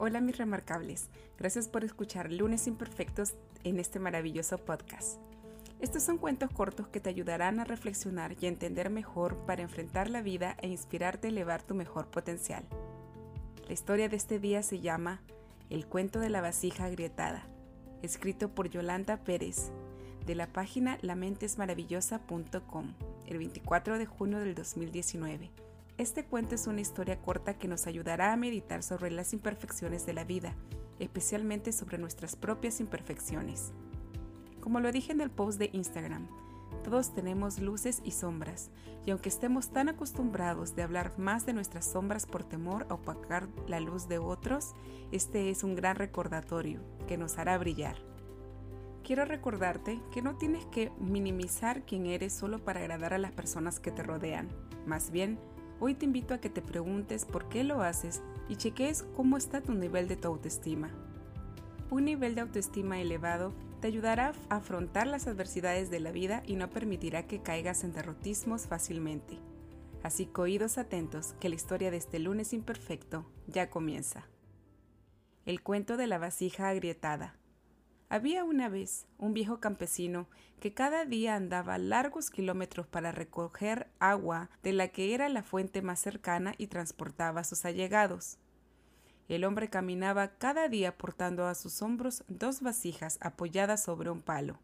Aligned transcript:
Hola 0.00 0.20
mis 0.20 0.38
remarcables, 0.38 1.08
gracias 1.38 1.66
por 1.66 1.82
escuchar 1.82 2.30
Lunes 2.30 2.68
Imperfectos 2.68 3.34
en 3.64 3.80
este 3.80 3.98
maravilloso 3.98 4.56
podcast. 4.56 5.18
Estos 5.80 6.04
son 6.04 6.18
cuentos 6.18 6.52
cortos 6.52 6.86
que 6.86 7.00
te 7.00 7.10
ayudarán 7.10 7.58
a 7.58 7.64
reflexionar 7.64 8.36
y 8.40 8.46
a 8.46 8.48
entender 8.48 8.90
mejor 8.90 9.44
para 9.44 9.62
enfrentar 9.62 10.08
la 10.08 10.22
vida 10.22 10.56
e 10.62 10.68
inspirarte 10.68 11.26
a 11.26 11.30
elevar 11.30 11.64
tu 11.64 11.74
mejor 11.74 12.06
potencial. 12.12 12.62
La 13.66 13.72
historia 13.72 14.08
de 14.08 14.14
este 14.14 14.38
día 14.38 14.62
se 14.62 14.78
llama 14.78 15.20
El 15.68 15.84
cuento 15.84 16.20
de 16.20 16.30
la 16.30 16.42
vasija 16.42 16.84
agrietada, 16.84 17.48
escrito 18.00 18.54
por 18.54 18.70
Yolanda 18.70 19.24
Pérez, 19.24 19.72
de 20.24 20.36
la 20.36 20.46
página 20.46 20.98
lamentesmaravillosa.com, 21.02 22.94
el 23.26 23.38
24 23.38 23.98
de 23.98 24.06
junio 24.06 24.38
del 24.38 24.54
2019 24.54 25.67
este 25.98 26.24
cuento 26.24 26.54
es 26.54 26.68
una 26.68 26.80
historia 26.80 27.20
corta 27.20 27.58
que 27.58 27.66
nos 27.66 27.88
ayudará 27.88 28.32
a 28.32 28.36
meditar 28.36 28.84
sobre 28.84 29.10
las 29.10 29.32
imperfecciones 29.32 30.06
de 30.06 30.12
la 30.12 30.22
vida, 30.22 30.54
especialmente 31.00 31.72
sobre 31.72 31.98
nuestras 31.98 32.36
propias 32.36 32.78
imperfecciones. 32.78 33.72
Como 34.60 34.78
lo 34.78 34.92
dije 34.92 35.10
en 35.10 35.20
el 35.20 35.30
post 35.30 35.58
de 35.58 35.70
Instagram, 35.72 36.28
todos 36.84 37.12
tenemos 37.12 37.58
luces 37.58 38.00
y 38.04 38.12
sombras, 38.12 38.70
y 39.06 39.10
aunque 39.10 39.28
estemos 39.28 39.70
tan 39.70 39.88
acostumbrados 39.88 40.76
de 40.76 40.84
hablar 40.84 41.18
más 41.18 41.46
de 41.46 41.52
nuestras 41.52 41.86
sombras 41.86 42.26
por 42.26 42.44
temor 42.44 42.86
a 42.88 42.94
opacar 42.94 43.48
la 43.66 43.80
luz 43.80 44.06
de 44.06 44.18
otros, 44.18 44.74
este 45.10 45.50
es 45.50 45.64
un 45.64 45.74
gran 45.74 45.96
recordatorio 45.96 46.80
que 47.08 47.18
nos 47.18 47.38
hará 47.38 47.58
brillar. 47.58 47.96
Quiero 49.02 49.24
recordarte 49.24 50.00
que 50.12 50.22
no 50.22 50.36
tienes 50.36 50.64
que 50.66 50.92
minimizar 51.00 51.82
quién 51.84 52.06
eres 52.06 52.32
solo 52.32 52.62
para 52.62 52.80
agradar 52.80 53.14
a 53.14 53.18
las 53.18 53.32
personas 53.32 53.80
que 53.80 53.90
te 53.90 54.04
rodean, 54.04 54.48
más 54.86 55.10
bien, 55.10 55.40
Hoy 55.80 55.94
te 55.94 56.06
invito 56.06 56.34
a 56.34 56.38
que 56.38 56.50
te 56.50 56.60
preguntes 56.60 57.24
por 57.24 57.48
qué 57.48 57.62
lo 57.62 57.82
haces 57.82 58.20
y 58.48 58.56
cheques 58.56 59.04
cómo 59.14 59.36
está 59.36 59.60
tu 59.60 59.74
nivel 59.74 60.08
de 60.08 60.18
autoestima. 60.24 60.90
Un 61.90 62.04
nivel 62.04 62.34
de 62.34 62.40
autoestima 62.40 63.00
elevado 63.00 63.54
te 63.80 63.86
ayudará 63.86 64.32
a 64.48 64.56
afrontar 64.56 65.06
las 65.06 65.28
adversidades 65.28 65.88
de 65.88 66.00
la 66.00 66.10
vida 66.10 66.42
y 66.44 66.56
no 66.56 66.68
permitirá 66.68 67.28
que 67.28 67.42
caigas 67.42 67.84
en 67.84 67.92
derrotismos 67.92 68.66
fácilmente. 68.66 69.38
Así 70.02 70.26
que 70.26 70.40
oídos 70.40 70.78
atentos 70.78 71.34
que 71.38 71.48
la 71.48 71.54
historia 71.54 71.92
de 71.92 71.96
este 71.96 72.18
lunes 72.18 72.52
imperfecto 72.52 73.24
ya 73.46 73.70
comienza. 73.70 74.26
El 75.46 75.62
cuento 75.62 75.96
de 75.96 76.08
la 76.08 76.18
vasija 76.18 76.68
agrietada. 76.68 77.36
Había 78.10 78.42
una 78.42 78.70
vez 78.70 79.06
un 79.18 79.34
viejo 79.34 79.60
campesino 79.60 80.28
que 80.60 80.72
cada 80.72 81.04
día 81.04 81.34
andaba 81.34 81.76
largos 81.76 82.30
kilómetros 82.30 82.86
para 82.86 83.12
recoger 83.12 83.86
agua 83.98 84.48
de 84.62 84.72
la 84.72 84.88
que 84.88 85.14
era 85.14 85.28
la 85.28 85.42
fuente 85.42 85.82
más 85.82 86.00
cercana 86.00 86.54
y 86.56 86.68
transportaba 86.68 87.42
a 87.42 87.44
sus 87.44 87.66
allegados. 87.66 88.38
El 89.28 89.44
hombre 89.44 89.68
caminaba 89.68 90.38
cada 90.38 90.68
día 90.68 90.96
portando 90.96 91.46
a 91.46 91.54
sus 91.54 91.82
hombros 91.82 92.24
dos 92.28 92.62
vasijas 92.62 93.18
apoyadas 93.20 93.84
sobre 93.84 94.08
un 94.08 94.22
palo. 94.22 94.58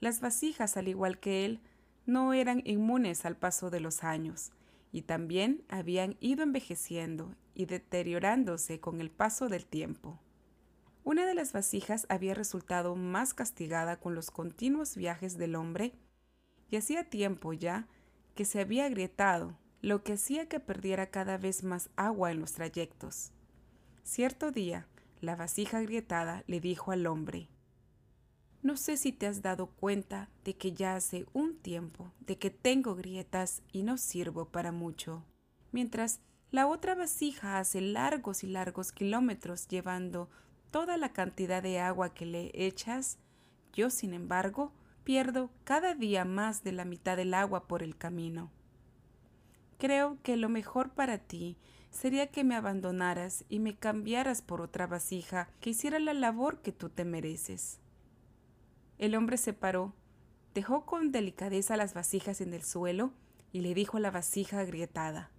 Las 0.00 0.20
vasijas, 0.20 0.76
al 0.76 0.88
igual 0.88 1.20
que 1.20 1.44
él, 1.44 1.60
no 2.06 2.32
eran 2.32 2.60
inmunes 2.64 3.24
al 3.24 3.36
paso 3.36 3.70
de 3.70 3.78
los 3.78 4.02
años, 4.02 4.50
y 4.90 5.02
también 5.02 5.62
habían 5.68 6.16
ido 6.18 6.42
envejeciendo 6.42 7.36
y 7.54 7.66
deteriorándose 7.66 8.80
con 8.80 9.00
el 9.00 9.10
paso 9.10 9.48
del 9.48 9.64
tiempo. 9.64 10.18
Una 11.02 11.26
de 11.26 11.34
las 11.34 11.52
vasijas 11.52 12.06
había 12.08 12.34
resultado 12.34 12.94
más 12.94 13.32
castigada 13.32 13.98
con 13.98 14.14
los 14.14 14.30
continuos 14.30 14.96
viajes 14.96 15.38
del 15.38 15.56
hombre 15.56 15.94
y 16.70 16.76
hacía 16.76 17.08
tiempo 17.08 17.52
ya 17.52 17.88
que 18.34 18.44
se 18.44 18.60
había 18.60 18.84
agrietado, 18.84 19.58
lo 19.80 20.02
que 20.04 20.14
hacía 20.14 20.48
que 20.48 20.60
perdiera 20.60 21.10
cada 21.10 21.38
vez 21.38 21.64
más 21.64 21.90
agua 21.96 22.30
en 22.30 22.40
los 22.40 22.52
trayectos. 22.52 23.32
Cierto 24.02 24.50
día, 24.50 24.86
la 25.20 25.36
vasija 25.36 25.78
agrietada 25.78 26.44
le 26.46 26.60
dijo 26.60 26.92
al 26.92 27.06
hombre, 27.06 27.48
No 28.62 28.76
sé 28.76 28.96
si 28.96 29.12
te 29.12 29.26
has 29.26 29.40
dado 29.40 29.68
cuenta 29.68 30.28
de 30.44 30.56
que 30.56 30.72
ya 30.72 30.96
hace 30.96 31.26
un 31.32 31.56
tiempo 31.56 32.12
de 32.20 32.38
que 32.38 32.50
tengo 32.50 32.94
grietas 32.94 33.62
y 33.72 33.82
no 33.82 33.96
sirvo 33.96 34.50
para 34.50 34.70
mucho, 34.70 35.24
mientras 35.72 36.20
la 36.50 36.66
otra 36.66 36.94
vasija 36.94 37.58
hace 37.58 37.80
largos 37.80 38.44
y 38.44 38.48
largos 38.48 38.92
kilómetros 38.92 39.66
llevando 39.68 40.28
toda 40.70 40.96
la 40.96 41.12
cantidad 41.12 41.62
de 41.62 41.80
agua 41.80 42.14
que 42.14 42.26
le 42.26 42.50
echas, 42.54 43.18
yo, 43.72 43.90
sin 43.90 44.14
embargo, 44.14 44.72
pierdo 45.04 45.50
cada 45.64 45.94
día 45.94 46.24
más 46.24 46.62
de 46.62 46.72
la 46.72 46.84
mitad 46.84 47.16
del 47.16 47.34
agua 47.34 47.66
por 47.66 47.82
el 47.82 47.96
camino. 47.96 48.50
Creo 49.78 50.18
que 50.22 50.36
lo 50.36 50.48
mejor 50.48 50.90
para 50.90 51.18
ti 51.18 51.56
sería 51.90 52.28
que 52.28 52.44
me 52.44 52.54
abandonaras 52.54 53.44
y 53.48 53.58
me 53.58 53.76
cambiaras 53.76 54.42
por 54.42 54.60
otra 54.60 54.86
vasija 54.86 55.48
que 55.60 55.70
hiciera 55.70 55.98
la 55.98 56.14
labor 56.14 56.60
que 56.60 56.72
tú 56.72 56.88
te 56.88 57.04
mereces. 57.04 57.80
El 58.98 59.14
hombre 59.14 59.38
se 59.38 59.52
paró, 59.52 59.94
dejó 60.54 60.84
con 60.84 61.10
delicadeza 61.10 61.76
las 61.76 61.94
vasijas 61.94 62.40
en 62.40 62.52
el 62.52 62.62
suelo 62.62 63.12
y 63.52 63.60
le 63.60 63.74
dijo 63.74 63.96
a 63.96 64.00
la 64.00 64.10
vasija 64.10 64.60
agrietada 64.60 65.30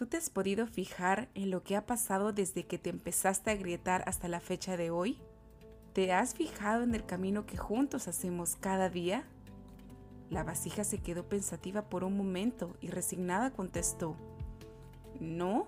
¿Tú 0.00 0.06
te 0.06 0.16
has 0.16 0.30
podido 0.30 0.66
fijar 0.66 1.28
en 1.34 1.50
lo 1.50 1.62
que 1.62 1.76
ha 1.76 1.84
pasado 1.84 2.32
desde 2.32 2.64
que 2.64 2.78
te 2.78 2.88
empezaste 2.88 3.50
a 3.50 3.52
agrietar 3.52 4.02
hasta 4.06 4.28
la 4.28 4.40
fecha 4.40 4.78
de 4.78 4.90
hoy? 4.90 5.18
¿Te 5.92 6.14
has 6.14 6.32
fijado 6.32 6.84
en 6.84 6.94
el 6.94 7.04
camino 7.04 7.44
que 7.44 7.58
juntos 7.58 8.08
hacemos 8.08 8.56
cada 8.56 8.88
día? 8.88 9.24
La 10.30 10.42
vasija 10.42 10.84
se 10.84 11.02
quedó 11.02 11.28
pensativa 11.28 11.82
por 11.82 12.02
un 12.02 12.16
momento 12.16 12.78
y 12.80 12.88
resignada 12.88 13.50
contestó, 13.50 14.16
No, 15.20 15.66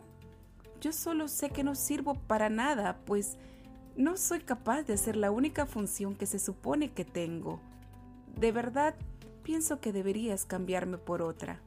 yo 0.81 0.93
solo 0.93 1.29
sé 1.29 1.51
que 1.51 1.63
no 1.63 1.75
sirvo 1.75 2.15
para 2.15 2.49
nada, 2.49 3.01
pues 3.05 3.37
no 3.99 4.17
soy 4.17 4.41
capaz 4.41 4.85
de 4.85 4.95
hacer 4.95 5.17
la 5.17 5.31
única 5.31 5.67
función 5.67 6.15
que 6.17 6.25
se 6.25 6.39
supone 6.39 6.91
que 6.93 7.05
tengo. 7.05 7.61
De 8.35 8.51
verdad, 8.51 8.95
pienso 9.43 9.79
que 9.79 9.93
deberías 9.93 10.47
cambiarme 10.47 10.97
por 10.97 11.21
otra. 11.21 11.61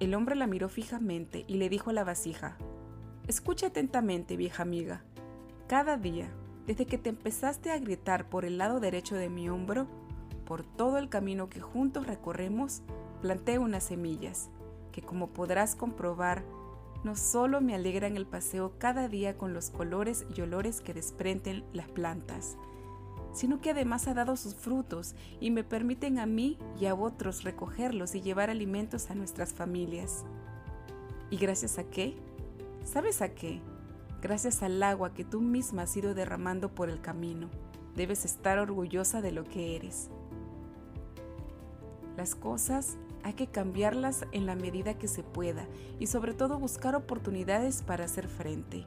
El 0.00 0.14
hombre 0.14 0.34
la 0.34 0.46
miró 0.46 0.70
fijamente 0.70 1.44
y 1.46 1.56
le 1.56 1.68
dijo 1.68 1.90
a 1.90 1.92
la 1.92 2.04
vasija, 2.04 2.56
Escucha 3.28 3.66
atentamente, 3.66 4.38
vieja 4.38 4.62
amiga. 4.62 5.04
Cada 5.68 5.98
día, 5.98 6.30
desde 6.66 6.86
que 6.86 6.96
te 6.96 7.10
empezaste 7.10 7.70
a 7.70 7.78
gritar 7.78 8.30
por 8.30 8.46
el 8.46 8.56
lado 8.56 8.80
derecho 8.80 9.14
de 9.14 9.28
mi 9.28 9.50
hombro, 9.50 9.86
por 10.46 10.64
todo 10.64 10.96
el 10.96 11.10
camino 11.10 11.50
que 11.50 11.60
juntos 11.60 12.06
recorremos, 12.06 12.80
planté 13.20 13.58
unas 13.58 13.84
semillas, 13.84 14.48
que 14.90 15.02
como 15.02 15.28
podrás 15.28 15.76
comprobar, 15.76 16.44
no 17.04 17.14
solo 17.14 17.60
me 17.60 17.74
alegran 17.74 18.16
el 18.16 18.26
paseo 18.26 18.72
cada 18.78 19.06
día 19.06 19.36
con 19.36 19.52
los 19.52 19.68
colores 19.68 20.24
y 20.34 20.40
olores 20.40 20.80
que 20.80 20.94
desprenden 20.94 21.62
las 21.74 21.88
plantas, 21.88 22.56
sino 23.32 23.60
que 23.60 23.70
además 23.70 24.08
ha 24.08 24.14
dado 24.14 24.36
sus 24.36 24.54
frutos 24.54 25.14
y 25.40 25.50
me 25.50 25.64
permiten 25.64 26.18
a 26.18 26.26
mí 26.26 26.58
y 26.78 26.86
a 26.86 26.94
otros 26.94 27.44
recogerlos 27.44 28.14
y 28.14 28.20
llevar 28.20 28.50
alimentos 28.50 29.10
a 29.10 29.14
nuestras 29.14 29.52
familias. 29.52 30.24
¿Y 31.30 31.36
gracias 31.36 31.78
a 31.78 31.84
qué? 31.84 32.16
¿Sabes 32.84 33.22
a 33.22 33.34
qué? 33.34 33.60
Gracias 34.20 34.62
al 34.62 34.82
agua 34.82 35.14
que 35.14 35.24
tú 35.24 35.40
misma 35.40 35.82
has 35.82 35.96
ido 35.96 36.14
derramando 36.14 36.74
por 36.74 36.90
el 36.90 37.00
camino. 37.00 37.48
Debes 37.96 38.24
estar 38.24 38.58
orgullosa 38.58 39.22
de 39.22 39.32
lo 39.32 39.44
que 39.44 39.76
eres. 39.76 40.10
Las 42.16 42.34
cosas 42.34 42.96
hay 43.22 43.34
que 43.34 43.46
cambiarlas 43.46 44.26
en 44.32 44.46
la 44.46 44.56
medida 44.56 44.98
que 44.98 45.08
se 45.08 45.22
pueda 45.22 45.66
y 45.98 46.06
sobre 46.06 46.34
todo 46.34 46.58
buscar 46.58 46.94
oportunidades 46.94 47.82
para 47.82 48.04
hacer 48.04 48.28
frente. 48.28 48.86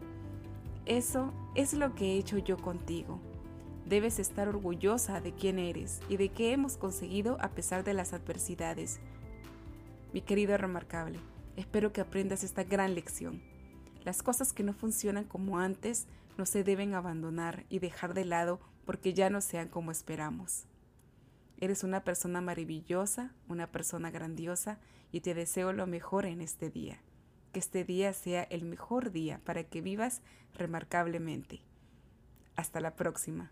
Eso 0.86 1.32
es 1.56 1.74
lo 1.74 1.96
que 1.96 2.14
he 2.14 2.18
hecho 2.18 2.38
yo 2.38 2.58
contigo. 2.58 3.20
Debes 3.86 4.18
estar 4.18 4.48
orgullosa 4.48 5.20
de 5.20 5.34
quién 5.34 5.60
eres 5.60 6.00
y 6.08 6.18
de 6.18 6.30
qué 6.30 6.54
hemos 6.54 6.78
conseguido 6.78 7.38
a 7.42 7.50
pesar 7.50 7.84
de 7.84 7.94
las 7.94 8.14
adversidades. 8.14 9.00
Mi 10.14 10.22
querido 10.22 10.58
remarcable, 10.58 11.20
espero 11.58 11.92
que 11.92 12.02
aprendas 12.02 12.44
esta 12.44 12.64
gran 12.64 12.96
lección. 12.96 13.42
Las 14.06 14.24
cosas 14.24 14.54
que 14.54 14.64
no 14.64 14.74
funcionan 14.74 15.26
como 15.26 15.60
antes 15.60 16.08
no 16.38 16.46
se 16.46 16.64
deben 16.64 16.94
abandonar 16.94 17.66
y 17.70 17.80
dejar 17.80 18.14
de 18.14 18.26
lado 18.26 18.60
porque 18.86 19.14
ya 19.14 19.30
no 19.30 19.42
sean 19.42 19.68
como 19.68 19.92
esperamos. 19.92 20.66
Eres 21.60 21.84
una 21.84 22.04
persona 22.04 22.42
maravillosa, 22.42 23.34
una 23.48 23.68
persona 23.68 24.12
grandiosa 24.12 24.80
y 25.12 25.22
te 25.22 25.34
deseo 25.34 25.74
lo 25.74 25.88
mejor 25.88 26.26
en 26.26 26.42
este 26.42 26.70
día. 26.70 27.00
Que 27.52 27.60
este 27.60 27.84
día 27.84 28.14
sea 28.14 28.44
el 28.44 28.66
mejor 28.66 29.12
día 29.12 29.40
para 29.44 29.64
que 29.64 29.82
vivas 29.82 30.22
remarcablemente. 30.54 31.62
Hasta 32.56 32.80
la 32.80 32.96
próxima. 32.96 33.52